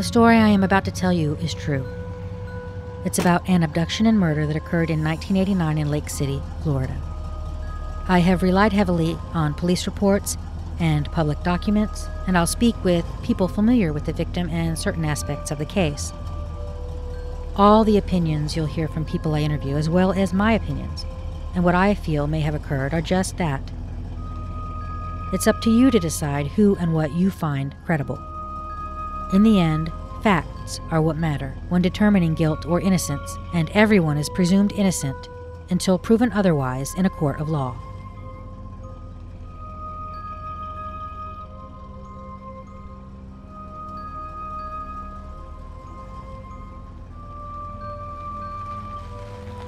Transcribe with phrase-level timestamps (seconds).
[0.00, 1.86] The story I am about to tell you is true.
[3.04, 6.96] It's about an abduction and murder that occurred in 1989 in Lake City, Florida.
[8.08, 10.38] I have relied heavily on police reports
[10.78, 15.50] and public documents, and I'll speak with people familiar with the victim and certain aspects
[15.50, 16.14] of the case.
[17.54, 21.04] All the opinions you'll hear from people I interview, as well as my opinions,
[21.54, 23.70] and what I feel may have occurred, are just that.
[25.34, 28.29] It's up to you to decide who and what you find credible.
[29.32, 34.28] In the end, facts are what matter when determining guilt or innocence, and everyone is
[34.28, 35.28] presumed innocent
[35.70, 37.76] until proven otherwise in a court of law.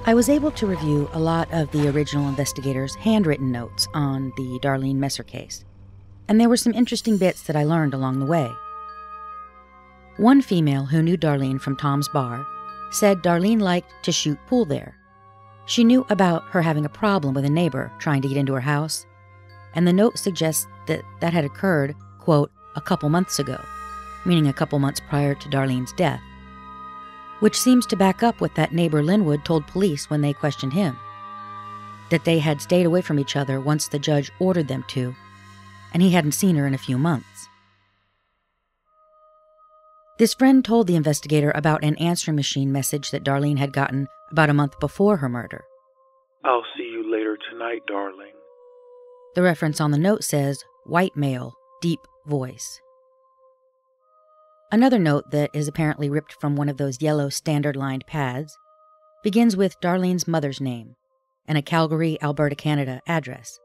[0.05, 4.59] I was able to review a lot of the original investigators' handwritten notes on the
[4.61, 5.65] Darlene Messer case,
[6.27, 8.51] and there were some interesting bits that I learned along the way.
[10.17, 12.47] One female who knew Darlene from Tom's Bar
[12.91, 14.97] said Darlene liked to shoot pool there.
[15.67, 18.61] She knew about her having a problem with a neighbor trying to get into her
[18.61, 19.07] house,
[19.75, 23.59] and the note suggests that that had occurred, quote, a couple months ago,
[24.25, 26.21] meaning a couple months prior to Darlene's death
[27.43, 30.97] which seems to back up what that neighbor Linwood told police when they questioned him
[32.09, 35.13] that they had stayed away from each other once the judge ordered them to,
[35.93, 37.32] and he hadn't seen her in a few months.
[40.19, 44.51] This friend told the investigator about an answering machine message that Darlene had gotten about
[44.51, 45.65] a month before her murder.
[46.45, 48.33] I'll see you later tonight, darling.
[49.35, 52.81] The reference on the note says, white male, deep voice.
[54.71, 58.57] Another note that is apparently ripped from one of those yellow standard lined pads
[59.23, 60.97] begins with Darlene's mother's name
[61.47, 63.59] and a Calgary, Alberta, Canada address.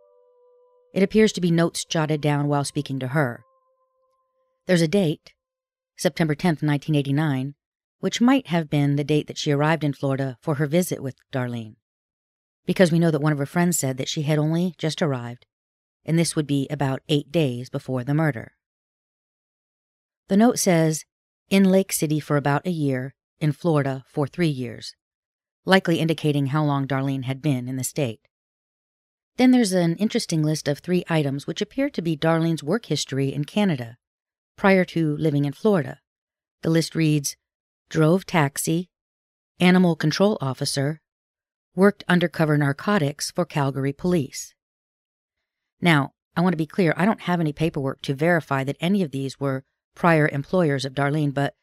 [0.94, 3.44] It appears to be notes jotted down while speaking to her.
[4.66, 5.34] There's a date,
[5.98, 7.56] September 10th, 1989,
[8.00, 11.16] which might have been the date that she arrived in Florida for her visit with
[11.34, 11.76] Darlene,
[12.68, 15.48] because we know that one of her friends said that she had only just arrived,
[16.06, 18.52] and this would be about eight days before the murder.
[20.28, 21.04] The note says,
[21.50, 24.96] in Lake City for about a year, in Florida for three years,
[25.66, 28.20] likely indicating how long Darlene had been in the state.
[29.38, 33.34] Then there's an interesting list of three items which appear to be Darlene's work history
[33.34, 33.98] in Canada
[34.58, 36.00] prior to living in Florida.
[36.64, 37.38] The list reads
[37.90, 38.90] drove taxi,
[39.60, 41.00] animal control officer,
[41.76, 44.54] worked undercover narcotics for Calgary police.
[45.80, 49.02] Now, I want to be clear, I don't have any paperwork to verify that any
[49.04, 49.64] of these were
[49.96, 51.56] prior employers of Darlene, but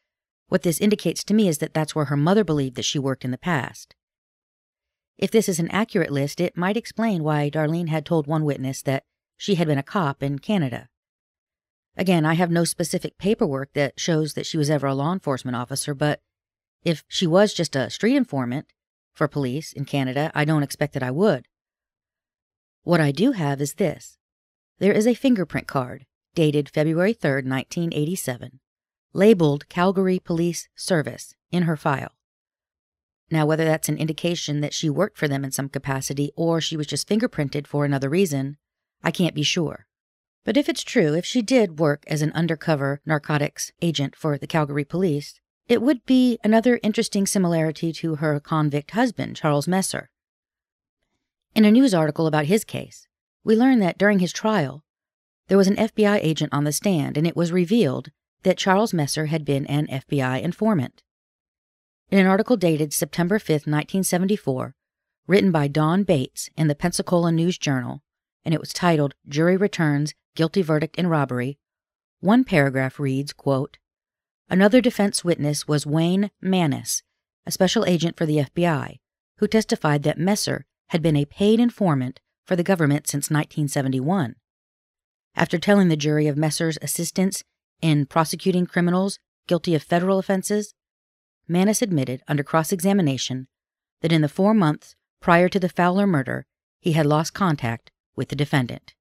[0.47, 3.25] what this indicates to me is that that's where her mother believed that she worked
[3.25, 3.95] in the past.
[5.17, 8.81] If this is an accurate list, it might explain why Darlene had told one witness
[8.81, 9.03] that
[9.37, 10.89] she had been a cop in Canada.
[11.97, 15.55] Again, I have no specific paperwork that shows that she was ever a law enforcement
[15.55, 16.21] officer, but
[16.83, 18.67] if she was just a street informant
[19.13, 21.47] for police in Canada, I don't expect that I would.
[22.83, 24.17] What I do have is this
[24.77, 26.05] there is a fingerprint card
[26.35, 28.59] dated February 3, 1987,
[29.13, 32.11] labeled Calgary Police Service in her file.
[33.31, 36.77] Now, whether that's an indication that she worked for them in some capacity or she
[36.77, 38.57] was just fingerprinted for another reason,
[39.01, 39.84] I can't be sure.
[40.45, 44.47] But if it's true, if she did work as an undercover narcotics agent for the
[44.47, 50.11] Calgary police, it would be another interesting similarity to her convict husband, Charles Messer.
[51.55, 53.07] In a news article about his case,
[53.43, 54.83] we learn that during his trial,
[55.47, 58.11] there was an FBI agent on the stand, and it was revealed
[58.43, 61.01] that Charles Messer had been an FBI informant.
[62.11, 64.75] In an article dated September 5, 1974,
[65.25, 68.03] written by Don Bates in the Pensacola News Journal,
[68.45, 71.57] and it was titled Jury Returns Guilty Verdict in Robbery,
[72.19, 73.77] one paragraph reads, quote,
[74.49, 77.01] Another defense witness was Wayne Mannis,
[77.45, 78.99] a special agent for the FBI,
[79.37, 84.35] who testified that Messer had been a paid informant for the government since 1971.
[85.35, 87.43] After telling the jury of Messer's assistance
[87.81, 90.73] in prosecuting criminals guilty of federal offenses,
[91.47, 93.47] Mannis admitted under cross examination
[94.01, 96.45] that in the four months prior to the Fowler murder,
[96.79, 98.93] he had lost contact with the defendant.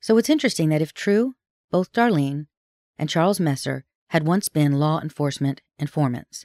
[0.00, 1.34] So it's interesting that if true,
[1.70, 2.46] both Darlene
[2.98, 6.44] and Charles Messer had once been law enforcement informants.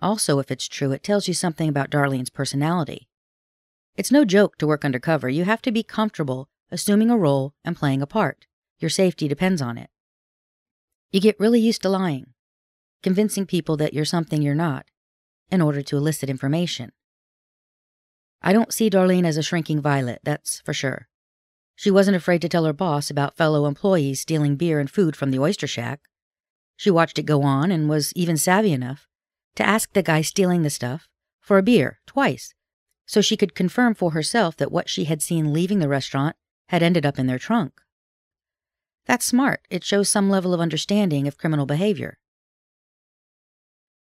[0.00, 3.08] Also, if it's true, it tells you something about Darlene's personality.
[3.96, 5.28] It's no joke to work undercover.
[5.28, 8.46] You have to be comfortable assuming a role and playing a part.
[8.78, 9.90] Your safety depends on it.
[11.12, 12.32] You get really used to lying,
[13.02, 14.86] convincing people that you're something you're not,
[15.50, 16.92] in order to elicit information.
[18.42, 21.08] I don't see Darlene as a shrinking violet, that's for sure.
[21.76, 25.30] She wasn't afraid to tell her boss about fellow employees stealing beer and food from
[25.30, 26.00] the oyster shack.
[26.76, 29.06] She watched it go on and was even savvy enough
[29.54, 31.08] to ask the guy stealing the stuff
[31.40, 32.54] for a beer twice
[33.06, 36.36] so she could confirm for herself that what she had seen leaving the restaurant
[36.68, 37.80] had ended up in their trunk.
[39.06, 39.60] That's smart.
[39.68, 42.18] It shows some level of understanding of criminal behavior.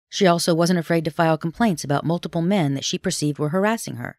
[0.10, 3.98] She also wasn't afraid to file complaints about multiple men that she perceived were harassing
[3.98, 4.18] her.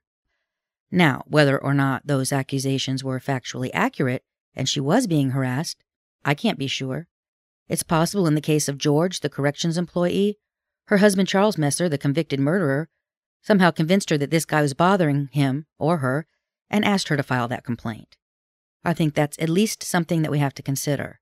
[0.91, 4.25] Now, whether or not those accusations were factually accurate
[4.55, 5.83] and she was being harassed,
[6.25, 7.07] I can't be sure.
[7.69, 10.39] It's possible in the case of George, the corrections employee,
[10.87, 12.89] her husband Charles Messer, the convicted murderer,
[13.43, 16.27] somehow convinced her that this guy was bothering him or her
[16.71, 18.17] and asked her to file that complaint.
[18.85, 21.21] I think that's at least something that we have to consider.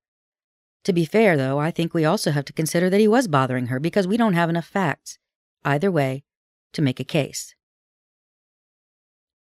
[0.85, 3.67] To be fair, though, I think we also have to consider that he was bothering
[3.67, 5.19] her because we don't have enough facts,
[5.65, 6.23] either way,
[6.75, 7.57] to make a case.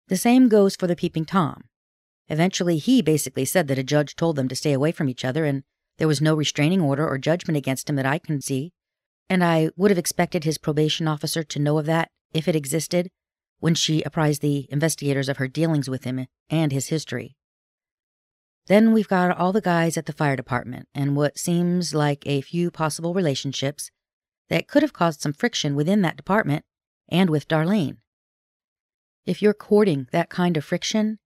[0.08, 1.64] The same goes for the peeping Tom.
[2.28, 5.46] Eventually, he basically said that a judge told them to stay away from each other
[5.46, 5.64] and
[5.98, 8.74] there was no restraining order or judgment against him that I can see,
[9.30, 13.10] and I would have expected his probation officer to know of that, if it existed,
[13.60, 17.36] when she apprised the investigators of her dealings with him and his history.
[18.68, 22.42] Then we've got all the guys at the fire department and what seems like a
[22.42, 23.92] few possible relationships
[24.50, 26.66] that could have caused some friction within that department
[27.08, 27.98] and with Darlene.
[29.26, 31.18] If you're courting that kind of friction,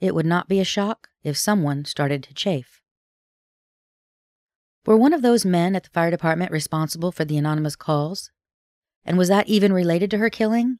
[0.00, 2.80] it would not be a shock if someone started to chafe.
[4.86, 8.30] Were one of those men at the fire department responsible for the anonymous calls?
[9.04, 10.78] And was that even related to her killing?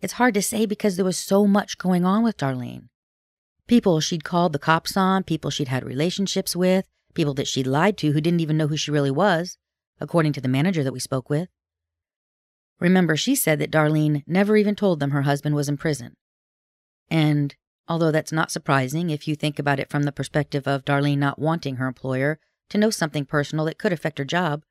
[0.00, 2.88] It's hard to say because there was so much going on with Darlene.
[3.66, 7.96] People she'd called the cops on, people she'd had relationships with, people that she'd lied
[7.98, 9.56] to who didn't even know who she really was,
[10.00, 11.48] according to the manager that we spoke with.
[12.78, 16.14] Remember, she said that Darlene never even told them her husband was in prison.
[17.10, 17.54] And
[17.88, 21.38] although that's not surprising if you think about it from the perspective of Darlene not
[21.38, 22.38] wanting her employer
[22.68, 24.64] to know something personal that could affect her job,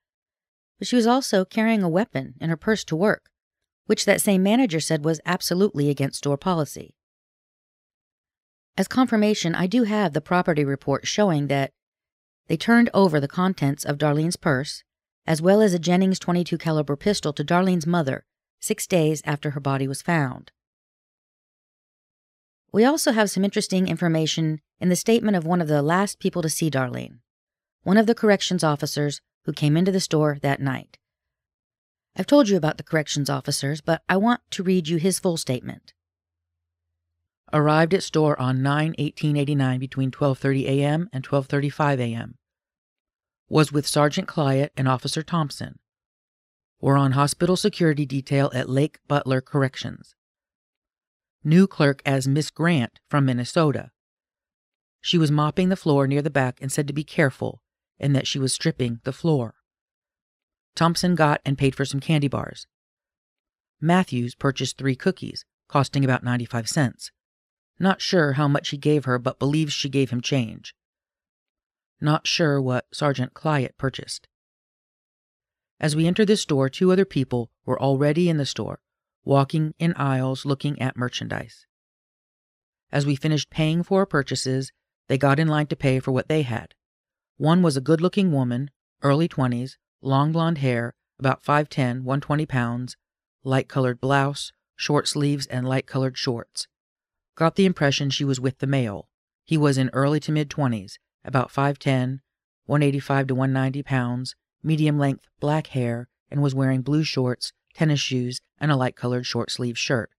[0.78, 3.30] but she was also carrying a weapon in her purse to work,
[3.86, 6.96] which that same manager said was absolutely against store policy.
[8.78, 11.72] As confirmation, I do have the property report showing that
[12.48, 14.84] they turned over the contents of Darlene's purse,
[15.28, 18.26] as well as a Jennings 22 caliber pistol to Darlene's mother
[18.62, 20.52] 6 days after her body was found.
[22.72, 26.42] We also have some interesting information in the statement of one of the last people
[26.42, 27.20] to see Darlene
[27.86, 30.98] one of the corrections officers who came into the store that night.
[32.18, 35.38] I've told you about the corrections officers, but I want to read you his full
[35.38, 35.94] statement.
[37.54, 41.10] Arrived at store on 9-1889 between 12:30 a.m.
[41.14, 42.38] and 12:35 a.m.
[43.48, 45.78] Was with Sergeant Clyett and Officer Thompson.
[46.82, 50.16] Were on hospital security detail at Lake Butler Corrections.
[51.44, 53.92] New clerk as Miss Grant from Minnesota.
[55.00, 57.62] She was mopping the floor near the back and said to be careful
[58.00, 59.54] and that she was stripping the floor.
[60.76, 62.66] Thompson got and paid for some candy bars.
[63.80, 67.12] Matthews purchased three cookies, costing about 95 cents.
[67.80, 70.74] Not sure how much he gave her, but believes she gave him change.
[72.02, 74.28] Not sure what Sergeant Clyett purchased.
[75.80, 78.80] As we entered the store, two other people were already in the store,
[79.24, 81.66] walking in aisles looking at merchandise.
[82.92, 84.72] As we finished paying for our purchases,
[85.08, 86.74] they got in line to pay for what they had.
[87.38, 88.72] One was a good looking woman,
[89.02, 92.98] early 20s, long blonde hair, about 5'10, 120 pounds,
[93.44, 96.68] light colored blouse, short sleeves, and light colored shorts.
[97.36, 99.10] Got the impression she was with the male.
[99.44, 100.94] He was in early to mid 20s,
[101.26, 102.20] about 5'10,
[102.66, 108.40] 185 to 190 pounds, medium length black hair, and was wearing blue shorts, tennis shoes,
[108.60, 110.10] and a light colored short sleeved shirt.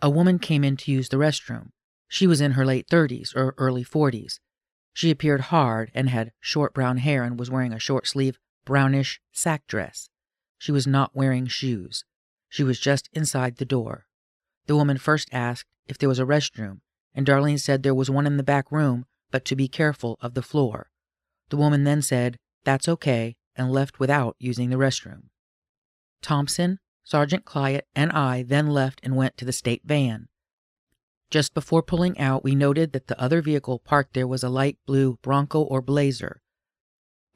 [0.00, 1.70] A woman came in to use the restroom.
[2.08, 4.38] She was in her late 30s or early 40s.
[4.92, 9.20] She appeared hard and had short brown hair and was wearing a short sleeve, brownish
[9.32, 10.08] sack dress.
[10.58, 12.04] She was not wearing shoes.
[12.48, 14.06] She was just inside the door.
[14.66, 16.80] The woman first asked if there was a restroom,
[17.14, 20.32] and Darlene said there was one in the back room, but to be careful of
[20.32, 20.88] the floor.
[21.50, 25.24] The woman then said, That's okay, and left without using the restroom.
[26.22, 30.28] Thompson, Sergeant Clyett, and I then left and went to the state van.
[31.30, 34.78] Just before pulling out, we noted that the other vehicle parked there was a light
[34.86, 36.40] blue Bronco or Blazer,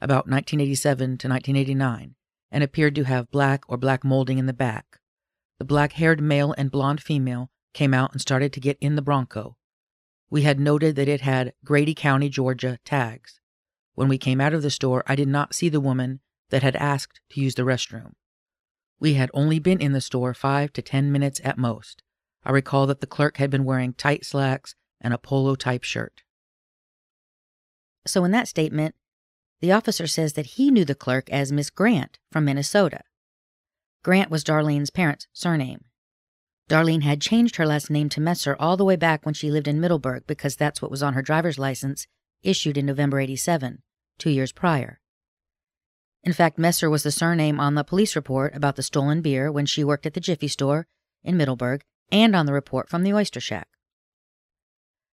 [0.01, 2.15] about 1987 to 1989,
[2.49, 4.97] and appeared to have black or black molding in the back.
[5.59, 9.03] The black haired male and blonde female came out and started to get in the
[9.03, 9.55] Bronco.
[10.31, 13.41] We had noted that it had Grady County, Georgia tags.
[13.95, 16.77] When we came out of the store, I did not see the woman that had
[16.77, 18.13] asked to use the restroom.
[18.97, 22.01] We had only been in the store five to ten minutes at most.
[22.45, 26.23] I recall that the clerk had been wearing tight slacks and a polo type shirt.
[28.07, 28.95] So, in that statement,
[29.59, 33.01] the officer says that he knew the clerk as Miss Grant from Minnesota.
[34.01, 35.83] Grant was Darlene's parents' surname.
[36.71, 39.67] Darlene had changed her last name to Messer all the way back when she lived
[39.67, 42.07] in Middleburg because that's what was on her driver's license
[42.43, 43.83] issued in November 87,
[44.17, 45.01] two years prior.
[46.23, 49.65] In fact, Messer was the surname on the police report about the stolen beer when
[49.65, 50.87] she worked at the Jiffy store
[51.25, 53.67] in Middleburg and on the report from the Oyster Shack.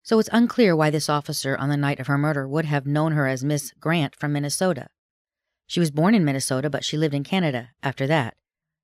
[0.03, 3.11] So it's unclear why this officer on the night of her murder would have known
[3.11, 4.87] her as Miss Grant from Minnesota.
[5.67, 8.35] She was born in Minnesota, but she lived in Canada after that.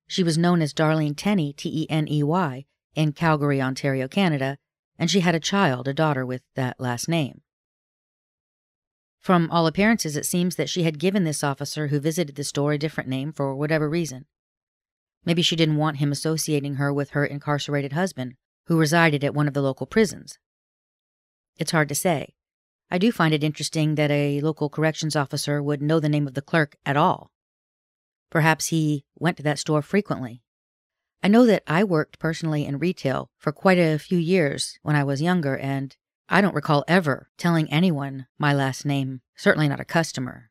[0.08, 4.58] She was known as Darlene Teney, T E N E Y, in Calgary, Ontario, Canada,
[4.98, 7.42] and she had a child, a daughter with that last name.
[9.20, 12.72] From all appearances, it seems that she had given this officer who visited the store
[12.72, 14.24] a different name for whatever reason.
[15.24, 18.34] Maybe she didn't want him associating her with her incarcerated husband,
[18.66, 20.38] who resided at one of the local prisons.
[21.58, 22.34] It's hard to say.
[22.90, 26.32] I do find it interesting that a local corrections officer would know the name of
[26.32, 27.30] the clerk at all.
[28.30, 30.42] Perhaps he went to that store frequently.
[31.22, 35.04] I know that I worked personally in retail for quite a few years when I
[35.04, 35.96] was younger, and
[36.28, 40.50] I don't recall ever telling anyone my last name, certainly not a customer.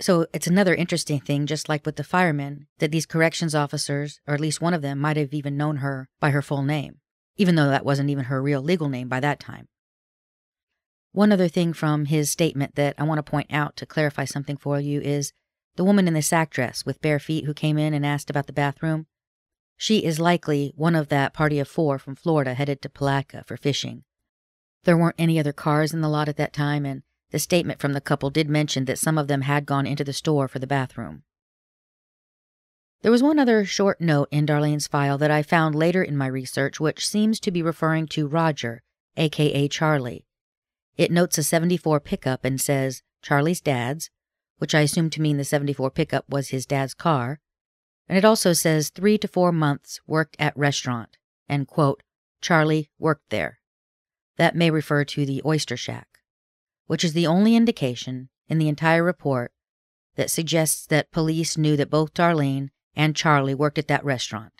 [0.00, 4.34] So it's another interesting thing, just like with the firemen, that these corrections officers, or
[4.34, 7.00] at least one of them, might have even known her by her full name,
[7.36, 9.68] even though that wasn't even her real legal name by that time.
[11.12, 14.56] One other thing from his statement that I want to point out to clarify something
[14.56, 15.32] for you is
[15.76, 18.46] the woman in the sack dress with bare feet who came in and asked about
[18.46, 19.06] the bathroom.
[19.76, 23.56] She is likely one of that party of four from Florida headed to Palatka for
[23.56, 24.04] fishing.
[24.84, 27.92] There weren't any other cars in the lot at that time, and the statement from
[27.92, 30.66] the couple did mention that some of them had gone into the store for the
[30.66, 31.22] bathroom.
[33.02, 36.26] There was one other short note in Darlene's file that I found later in my
[36.26, 38.82] research, which seems to be referring to Roger,
[39.16, 40.26] aka Charlie.
[40.96, 44.10] It notes a 74 pickup and says Charlie's dad's,
[44.62, 47.40] which I assume to mean the 74 pickup was his dad's car.
[48.08, 51.16] And it also says three to four months worked at restaurant,
[51.48, 52.04] and quote,
[52.40, 53.58] Charlie worked there.
[54.36, 56.06] That may refer to the oyster shack,
[56.86, 59.50] which is the only indication in the entire report
[60.14, 64.52] that suggests that police knew that both Darlene and Charlie worked at that restaurant.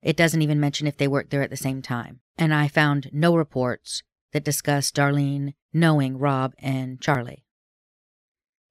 [0.00, 3.10] It doesn't even mention if they worked there at the same time, and I found
[3.12, 7.43] no reports that discuss Darlene knowing Rob and Charlie.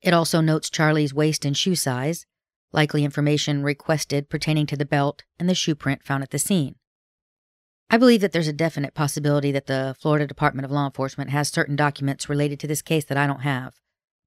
[0.04, 2.26] It also notes Charlie's waist and shoe size,
[2.74, 6.76] likely information requested pertaining to the belt and the shoe print found at the scene.
[7.90, 11.48] I believe that there's a definite possibility that the Florida Department of Law Enforcement has
[11.48, 13.76] certain documents related to this case that I don't have,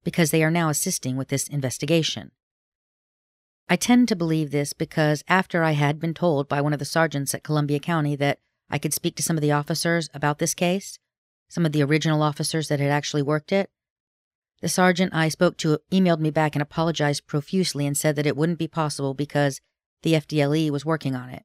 [0.03, 2.31] because they are now assisting with this investigation.
[3.69, 6.85] I tend to believe this because after I had been told by one of the
[6.85, 10.53] sergeants at Columbia County that I could speak to some of the officers about this
[10.53, 10.97] case,
[11.49, 13.69] some of the original officers that had actually worked it,
[14.61, 18.35] the sergeant I spoke to emailed me back and apologized profusely and said that it
[18.35, 19.61] wouldn't be possible because
[20.03, 21.43] the FDLE was working on it.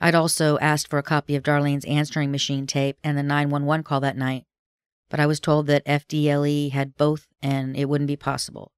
[0.00, 4.00] I'd also asked for a copy of Darlene's answering machine tape and the 911 call
[4.00, 4.44] that night,
[5.10, 8.72] but I was told that FDLE had both and it wouldn't be possible.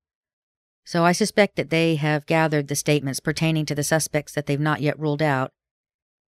[0.84, 4.58] So I suspect that they have gathered the statements pertaining to the suspects that they've
[4.58, 5.52] not yet ruled out,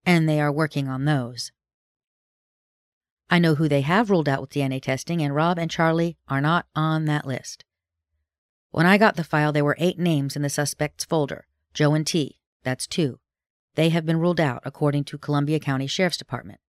[0.04, 1.52] and they are working on those.
[3.32, 6.42] I know who they have ruled out with DNA testing, and Rob and Charlie are
[6.42, 7.64] not on that list.
[8.72, 12.06] When I got the file, there were eight names in the suspects folder Joe and
[12.06, 13.20] T, that's two.
[13.74, 16.60] They have been ruled out according to Columbia County Sheriff's Department.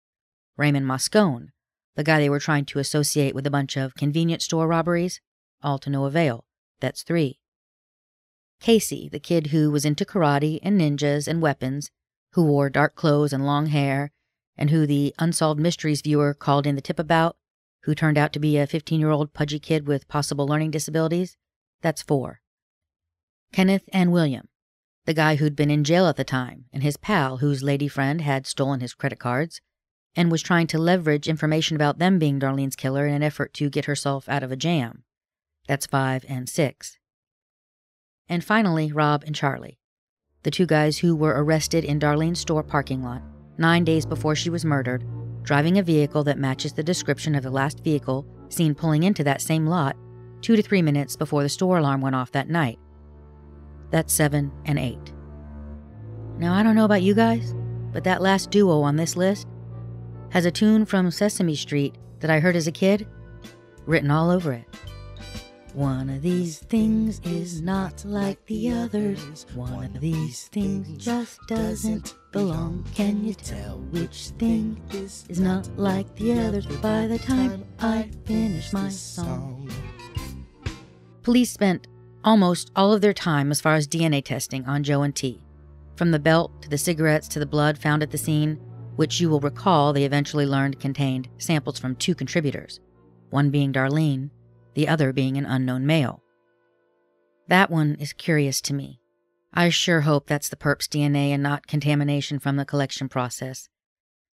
[0.57, 1.49] Raymond Moscone,
[1.97, 5.21] the guy they were trying to associate with a bunch of convenience store robberies,
[5.65, 6.45] all to no avail.
[6.79, 7.41] That's three.
[8.61, 11.91] Casey, the kid who was into karate and ninjas and weapons,
[12.35, 14.13] who wore dark clothes and long hair,
[14.57, 17.37] and who the Unsolved Mysteries viewer called in the tip about,
[17.83, 21.37] who turned out to be a 15 year old pudgy kid with possible learning disabilities,
[21.81, 22.41] that's four.
[23.53, 24.49] Kenneth and William,
[25.05, 28.21] the guy who'd been in jail at the time, and his pal whose lady friend
[28.21, 29.61] had stolen his credit cards
[30.15, 33.71] and was trying to leverage information about them being Darlene's killer in an effort to
[33.71, 35.05] get herself out of a jam.
[35.67, 36.99] That's five and six.
[38.29, 39.79] And finally, Rob and Charlie,
[40.43, 43.23] the two guys who were arrested in Darlene's store parking lot
[43.63, 45.07] nine days before she was murdered,
[45.43, 49.41] driving a vehicle that matches the description of the last vehicle seen pulling into that
[49.41, 49.97] same lot
[50.43, 52.79] two to three minutes before the store alarm went off that night.
[53.91, 55.13] That's seven and eight.
[56.39, 57.55] Now, I don't know about you guys,
[57.93, 59.47] but that last duo on this list
[60.31, 63.07] has a tune from Sesame Street that I heard as a kid
[63.87, 64.67] written all over it.
[65.75, 69.47] One of these things is not like the others.
[69.55, 72.85] One of these things just doesn't belong.
[72.95, 78.75] Can you tell which thing is not like the others by the time I finish
[78.75, 79.71] my song?
[81.23, 81.89] Police spent
[82.23, 85.43] almost all of their time as far as DNA testing on Joe and T,
[85.97, 88.61] from the belt to the cigarettes to the blood found at the scene,
[88.97, 92.79] which you will recall they eventually learned contained samples from two contributors,
[93.31, 94.29] one being Darlene,
[94.75, 96.23] the other being an unknown male.
[97.49, 99.01] That one is curious to me.
[99.53, 103.69] I sure hope that's the perp's DNA and not contamination from the collection process.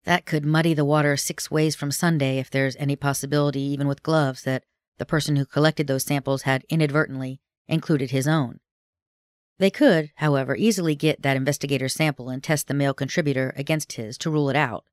[0.05, 4.03] That could muddy the water six ways from Sunday if there's any possibility, even with
[4.03, 4.63] gloves, that
[4.98, 8.60] the person who collected those samples had inadvertently included his own.
[9.58, 14.17] They could, however, easily get that investigator's sample and test the male contributor against his
[14.19, 14.86] to rule it out.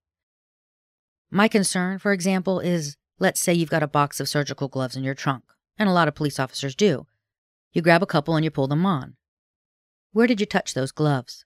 [1.31, 5.05] My concern, for example, is let's say you've got a box of surgical gloves in
[5.05, 5.45] your trunk,
[5.79, 7.07] and a lot of police officers do.
[7.73, 9.17] You grab a couple and you pull them on.
[10.13, 11.45] Where did you touch those gloves?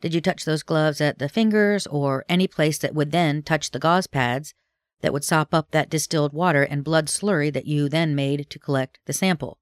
[0.00, 3.70] Did you touch those gloves at the fingers or any place that would then touch
[3.70, 4.54] the gauze pads
[5.00, 8.58] that would sop up that distilled water and blood slurry that you then made to
[8.58, 9.58] collect the sample?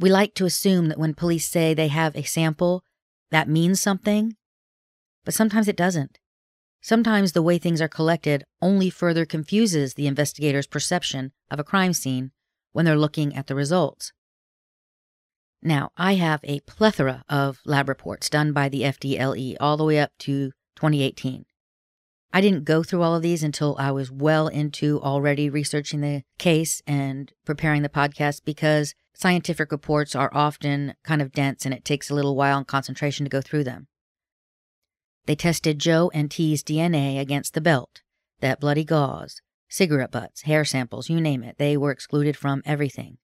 [0.00, 2.84] We like to assume that when police say they have a sample,
[3.30, 4.36] that means something,
[5.24, 6.17] but sometimes it doesn't.
[6.80, 11.92] Sometimes the way things are collected only further confuses the investigator's perception of a crime
[11.92, 12.30] scene
[12.72, 14.12] when they're looking at the results.
[15.62, 19.98] Now, I have a plethora of lab reports done by the FDLE all the way
[19.98, 21.44] up to 2018.
[22.32, 26.22] I didn't go through all of these until I was well into already researching the
[26.38, 31.84] case and preparing the podcast because scientific reports are often kind of dense and it
[31.84, 33.88] takes a little while and concentration to go through them.
[35.28, 38.00] They tested Joe and T's DNA against the belt,
[38.40, 41.58] that bloody gauze, cigarette butts, hair samples, you name it.
[41.58, 43.18] They were excluded from everything.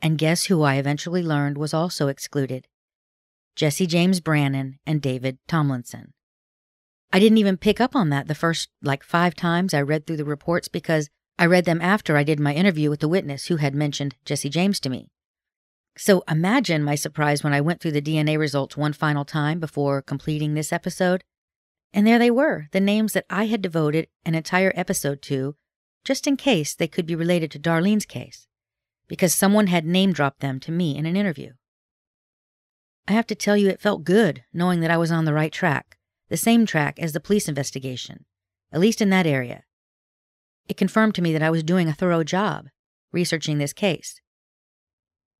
[0.00, 2.66] And guess who I eventually learned was also excluded?
[3.56, 6.14] Jesse James Brannon and David Tomlinson.
[7.12, 10.16] I didn't even pick up on that the first like five times I read through
[10.16, 13.56] the reports because I read them after I did my interview with the witness who
[13.56, 15.10] had mentioned Jesse James to me.
[15.98, 20.00] So imagine my surprise when I went through the DNA results one final time before
[20.00, 21.24] completing this episode.
[21.92, 25.56] And there they were, the names that I had devoted an entire episode to,
[26.04, 28.46] just in case they could be related to Darlene's case,
[29.08, 31.54] because someone had name dropped them to me in an interview.
[33.08, 35.52] I have to tell you, it felt good knowing that I was on the right
[35.52, 38.24] track, the same track as the police investigation,
[38.70, 39.64] at least in that area.
[40.68, 42.66] It confirmed to me that I was doing a thorough job
[43.10, 44.20] researching this case.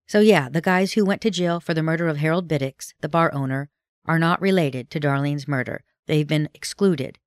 [0.09, 3.07] So, yeah, the guys who went to jail for the murder of Harold Biddix, the
[3.07, 3.69] bar owner,
[4.05, 5.83] are not related to Darlene's murder.
[6.07, 7.19] They've been excluded.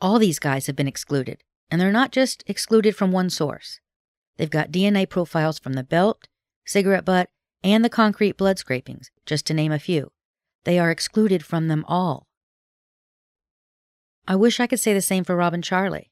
[0.00, 3.80] All these guys have been excluded, and they're not just excluded from one source.
[4.38, 6.28] They've got DNA profiles from the belt,
[6.64, 7.28] cigarette butt,
[7.62, 10.10] and the concrete blood scrapings, just to name a few.
[10.64, 12.26] They are excluded from them all.
[14.26, 16.10] I wish I could say the same for Rob and Charlie.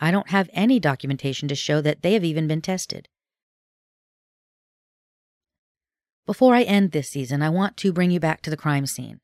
[0.00, 3.08] I don't have any documentation to show that they have even been tested.
[6.30, 9.18] Before I end this season, I want to bring you back to the crime scene.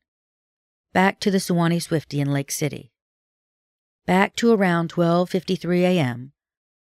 [0.91, 2.91] Back to the Suwannee Swifty in Lake City.
[4.05, 6.33] Back to around 12:53 a.m.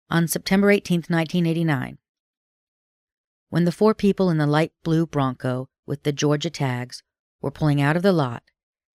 [0.09, 1.99] on September 18, 1989.
[3.51, 7.03] When the four people in the light blue Bronco with the Georgia tags
[7.41, 8.45] were pulling out of the lot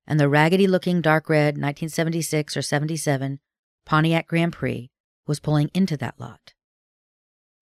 [0.08, 3.42] and the raggedy-looking dark red 1976 or 77
[3.86, 4.92] Pontiac Grand Prix
[5.26, 6.54] was pulling into that lot.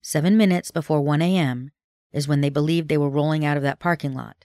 [0.02, 1.72] Seven minutes before 1 a.m.
[2.12, 4.44] is when they believed they were rolling out of that parking lot.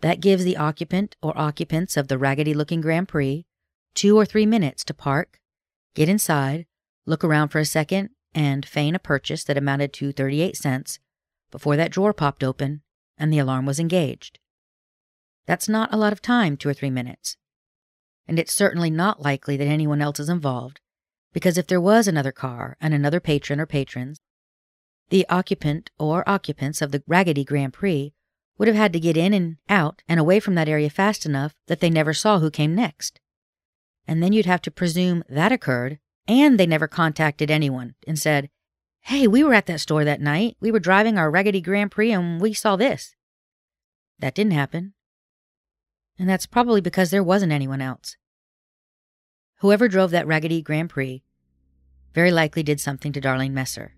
[0.00, 3.46] That gives the occupant or occupants of the raggedy looking Grand Prix
[3.94, 5.40] two or three minutes to park,
[5.94, 6.66] get inside,
[7.06, 11.00] look around for a second, and feign a purchase that amounted to 38 cents
[11.50, 12.82] before that drawer popped open
[13.18, 14.38] and the alarm was engaged.
[15.46, 17.36] That's not a lot of time, two or three minutes
[18.30, 20.78] and it's certainly not likely that anyone else is involved,
[21.32, 24.20] because if there was another car and another patron or patrons,
[25.10, 28.12] the occupant or occupants of the Raggedy Grand Prix
[28.58, 31.54] would have had to get in and out and away from that area fast enough
[31.66, 33.20] that they never saw who came next.
[34.06, 38.50] And then you'd have to presume that occurred, and they never contacted anyone and said,
[39.02, 40.56] Hey, we were at that store that night.
[40.60, 43.14] We were driving our Raggedy Grand Prix and we saw this.
[44.18, 44.92] That didn't happen.
[46.18, 48.16] And that's probably because there wasn't anyone else.
[49.60, 51.22] Whoever drove that raggedy Grand Prix
[52.14, 53.94] very likely did something to Darlene Messer.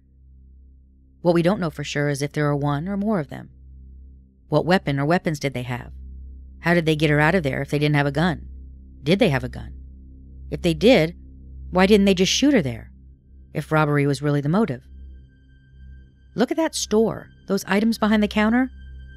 [1.23, 3.51] What we don't know for sure is if there are one or more of them.
[4.49, 5.93] What weapon or weapons did they have?
[6.61, 8.49] How did they get her out of there if they didn't have a gun?
[9.03, 9.73] Did they have a gun?
[10.51, 11.17] If they did,
[11.71, 12.91] why didn't they just shoot her there?
[13.55, 14.83] If robbery was really the motive.
[16.35, 17.31] Look at that store.
[17.47, 18.71] Those items behind the counter?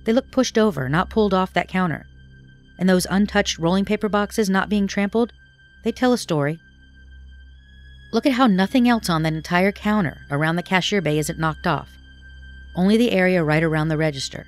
[0.05, 2.05] They look pushed over, not pulled off that counter.
[2.77, 5.33] And those untouched rolling paper boxes not being trampled?
[5.83, 6.59] They tell a story.
[8.11, 11.67] Look at how nothing else on that entire counter around the cashier bay isn't knocked
[11.67, 11.94] off.
[12.75, 14.45] Only the area right around the register.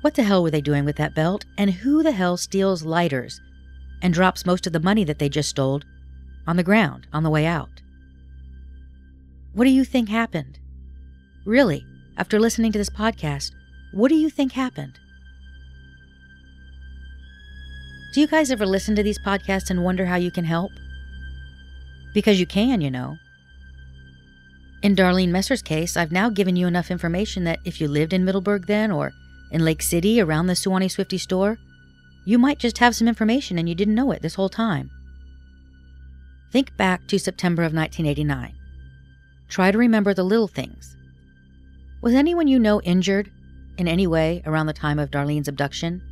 [0.00, 1.44] What the hell were they doing with that belt?
[1.58, 3.40] And who the hell steals lighters
[4.02, 5.82] and drops most of the money that they just stole
[6.46, 7.82] on the ground on the way out?
[9.52, 10.58] What do you think happened?
[11.44, 11.84] Really,
[12.16, 13.52] after listening to this podcast,
[13.92, 14.98] what do you think happened?
[18.14, 20.72] Do you guys ever listen to these podcasts and wonder how you can help?
[22.12, 23.16] Because you can, you know.
[24.82, 28.24] In Darlene Messer's case, I've now given you enough information that if you lived in
[28.24, 29.12] Middleburg then or
[29.50, 31.58] in Lake City around the Suwannee Swifty store,
[32.24, 34.90] you might just have some information and you didn't know it this whole time.
[36.50, 38.54] Think back to September of 1989.
[39.48, 40.96] Try to remember the little things.
[42.00, 43.30] Was anyone you know injured
[43.76, 46.02] in any way around the time of Darlene's abduction?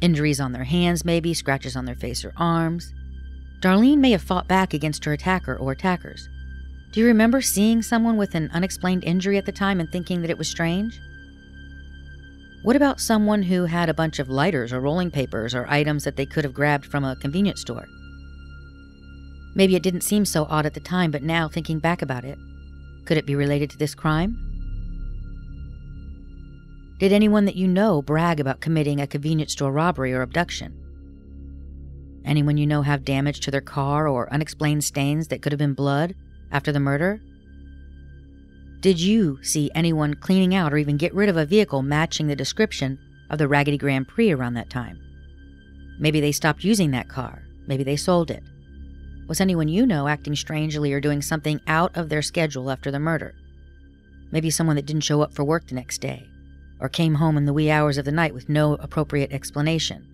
[0.00, 2.92] Injuries on their hands, maybe, scratches on their face or arms.
[3.60, 6.28] Darlene may have fought back against her attacker or attackers.
[6.90, 10.30] Do you remember seeing someone with an unexplained injury at the time and thinking that
[10.30, 10.98] it was strange?
[12.62, 16.16] What about someone who had a bunch of lighters or rolling papers or items that
[16.16, 17.86] they could have grabbed from a convenience store?
[19.54, 22.38] Maybe it didn't seem so odd at the time, but now, thinking back about it,
[23.04, 24.36] could it be related to this crime?
[26.98, 30.74] Did anyone that you know brag about committing a convenience store robbery or abduction?
[32.24, 35.74] Anyone you know have damage to their car or unexplained stains that could have been
[35.74, 36.14] blood
[36.50, 37.20] after the murder?
[38.80, 42.36] Did you see anyone cleaning out or even get rid of a vehicle matching the
[42.36, 45.00] description of the Raggedy Grand Prix around that time?
[45.98, 47.42] Maybe they stopped using that car.
[47.66, 48.42] Maybe they sold it.
[49.26, 53.00] Was anyone you know acting strangely or doing something out of their schedule after the
[53.00, 53.34] murder?
[54.30, 56.26] Maybe someone that didn't show up for work the next day,
[56.80, 60.06] or came home in the wee hours of the night with no appropriate explanation,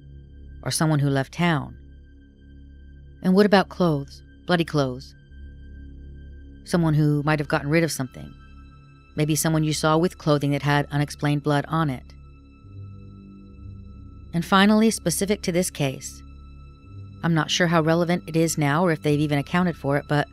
[0.62, 1.76] or someone who left town.
[3.22, 5.14] And what about clothes, bloody clothes?
[6.64, 8.32] Someone who might have gotten rid of something,
[9.16, 12.02] Maybe someone you saw with clothing that had unexplained blood on it.
[14.32, 16.22] And finally, specific to this case,
[17.22, 20.06] I'm not sure how relevant it is now or if they've even accounted for it,
[20.08, 20.26] but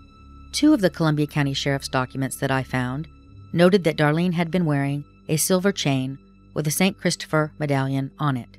[0.51, 3.07] two of the Columbia County Sheriff's documents that I found
[3.53, 6.17] noted that Darlene had been wearing a silver chain
[6.53, 6.97] with a St.
[6.97, 8.57] Christopher medallion on it.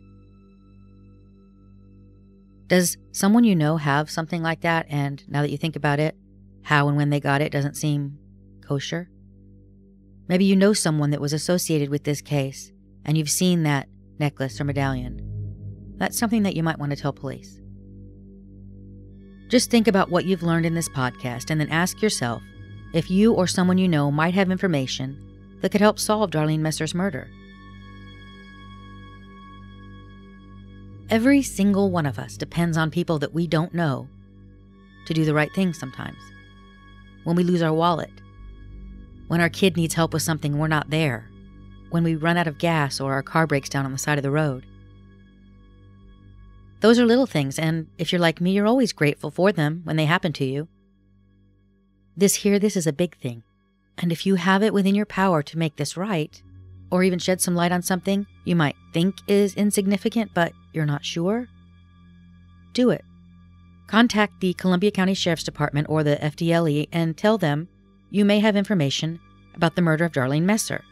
[2.68, 4.86] Does someone you know have something like that?
[4.88, 6.16] And now that you think about it,
[6.62, 8.18] how and when they got it doesn't seem
[8.66, 9.08] kosher?
[10.28, 12.72] Maybe you know someone that was associated with this case
[13.04, 15.20] and you've seen that necklace or medallion.
[15.96, 17.60] That's something that you might want to tell police.
[19.48, 22.42] Just think about what you've learned in this podcast and then ask yourself
[22.94, 25.18] if you or someone you know might have information
[25.60, 27.28] that could help solve Darlene Messer's murder.
[31.10, 34.08] Every single one of us depends on people that we don't know
[35.04, 36.16] to do the right thing sometimes.
[37.24, 38.10] When we lose our wallet,
[39.28, 41.28] when our kid needs help with something, we're not there.
[41.90, 44.22] When we run out of gas or our car breaks down on the side of
[44.22, 44.66] the road.
[46.80, 49.96] Those are little things, and if you're like me, you're always grateful for them when
[49.96, 50.68] they happen to you.
[52.16, 53.42] This here, this is a big thing.
[53.96, 56.42] And if you have it within your power to make this right,
[56.90, 61.04] or even shed some light on something you might think is insignificant but you're not
[61.04, 61.48] sure,
[62.74, 63.04] do it.
[63.92, 67.68] Contact the Columbia County Sheriff's Department or the FDLE and tell them
[68.08, 69.20] you may have information
[69.54, 70.82] about the murder of Darlene Messer.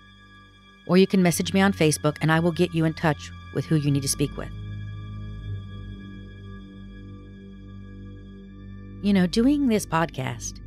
[0.87, 3.65] Or you can message me on Facebook and I will get you in touch with
[3.65, 4.51] who you need to speak with.
[9.03, 10.61] You know, doing this podcast,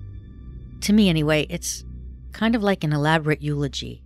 [0.81, 1.85] to me anyway, it's
[2.31, 4.01] kind of like an elaborate eulogy.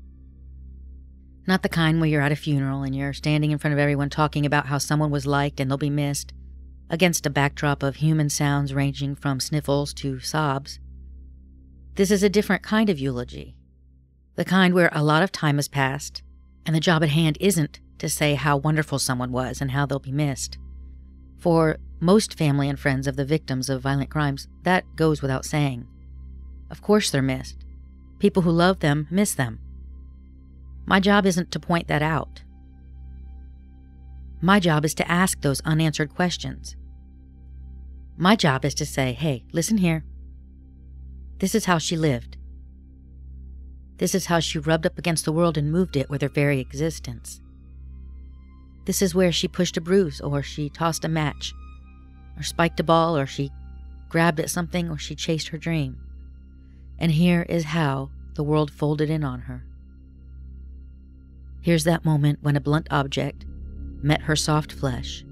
[1.48, 4.10] Not the kind where you're at a funeral and you're standing in front of everyone
[4.10, 6.34] talking about how someone was liked and they'll be missed,
[6.90, 10.80] against a backdrop of human sounds ranging from sniffles to sobs.
[11.96, 13.56] This is a different kind of eulogy.
[14.36, 16.22] The kind where a lot of time has passed,
[16.66, 20.00] and the job at hand isn't to say how wonderful someone was and how they'll
[20.00, 20.58] be missed.
[21.38, 25.88] For most family and friends of the victims of violent crimes, that goes without saying.
[26.70, 27.66] Of course they're missed.
[28.20, 29.60] People who love them miss them.
[30.86, 32.44] My job isn't to point that out.
[34.42, 36.77] My job is to ask those unanswered questions.
[38.20, 40.04] My job is to say, hey, listen here.
[41.38, 42.36] This is how she lived.
[43.98, 46.60] This is how she rubbed up against the world and moved it with her very
[46.60, 47.42] existence.
[48.86, 51.54] This is where she pushed a bruise, or she tossed a match,
[52.36, 53.52] or spiked a ball, or she
[54.10, 55.98] grabbed at something, or she chased her dream.
[56.98, 59.64] And here is how the world folded in on her.
[61.62, 63.46] Here's that moment when a blunt object
[64.02, 65.24] met her soft flesh.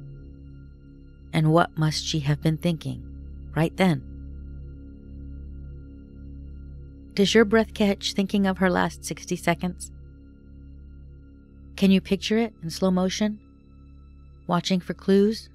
[1.35, 3.03] And what must she have been thinking
[3.53, 4.01] right then?
[7.13, 9.91] Does your breath catch thinking of her last 60 seconds?
[11.75, 13.41] Can you picture it in slow motion?
[14.47, 15.49] Watching for clues?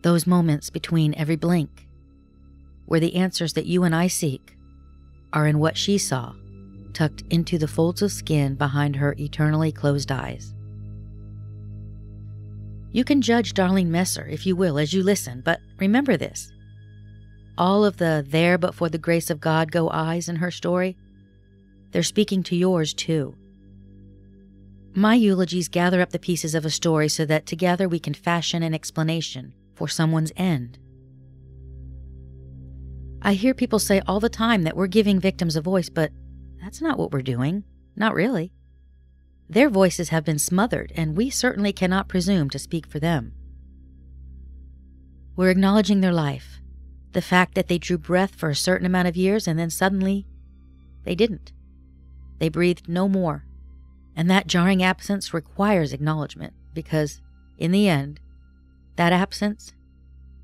[0.00, 1.86] Those moments between every blink,
[2.86, 4.56] where the answers that you and I seek
[5.34, 6.32] are in what she saw,
[6.94, 10.54] tucked into the folds of skin behind her eternally closed eyes.
[12.94, 16.52] You can judge Darlene Messer, if you will, as you listen, but remember this.
[17.58, 20.96] All of the there but for the grace of God go eyes in her story,
[21.90, 23.34] they're speaking to yours too.
[24.94, 28.62] My eulogies gather up the pieces of a story so that together we can fashion
[28.62, 30.78] an explanation for someone's end.
[33.22, 36.12] I hear people say all the time that we're giving victims a voice, but
[36.62, 37.64] that's not what we're doing.
[37.96, 38.52] Not really.
[39.48, 43.34] Their voices have been smothered, and we certainly cannot presume to speak for them.
[45.36, 46.60] We're acknowledging their life,
[47.12, 50.26] the fact that they drew breath for a certain amount of years and then suddenly
[51.04, 51.52] they didn't.
[52.38, 53.44] They breathed no more.
[54.16, 57.20] And that jarring absence requires acknowledgement because,
[57.58, 58.20] in the end,
[58.96, 59.72] that absence,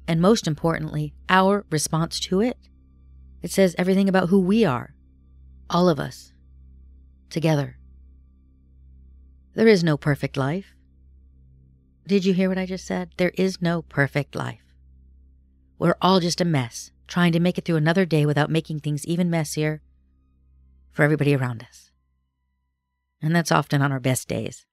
[0.09, 2.57] and most importantly, our response to it,
[3.43, 4.95] it says everything about who we are,
[5.69, 6.33] all of us,
[7.31, 7.79] together.
[9.55, 10.75] There is no perfect life.
[12.07, 13.11] Did you hear what I just said?
[13.17, 14.63] There is no perfect life.
[15.79, 19.07] We're all just a mess, trying to make it through another day without making things
[19.07, 19.83] even messier
[20.93, 21.91] for everybody around us.
[23.23, 24.67] And that's often on our best days.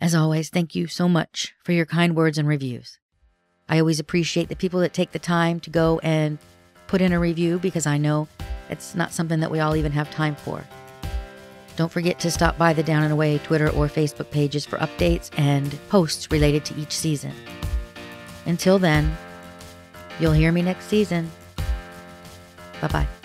[0.00, 2.98] As always, thank you so much for your kind words and reviews.
[3.68, 6.38] I always appreciate the people that take the time to go and
[6.86, 8.28] put in a review because I know
[8.68, 10.64] it's not something that we all even have time for.
[11.80, 15.30] Don't forget to stop by the Down and Away Twitter or Facebook pages for updates
[15.38, 17.32] and posts related to each season.
[18.44, 19.16] Until then,
[20.18, 21.30] you'll hear me next season.
[22.82, 23.19] Bye bye.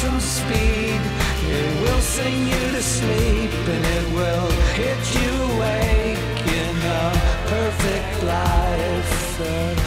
[0.00, 1.00] some speed.
[1.44, 7.12] It will sing you to sleep and it will hit you awake in a
[7.52, 9.79] perfect life.